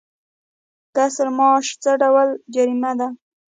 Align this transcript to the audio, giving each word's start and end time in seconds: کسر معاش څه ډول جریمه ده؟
کسر 0.95 1.27
معاش 1.37 1.67
څه 1.83 1.91
ډول 2.01 2.29
جریمه 2.53 2.91
ده؟ 2.99 3.07